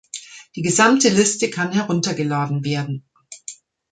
[0.55, 3.05] Die gesamte Liste kann heruntergeladen werden.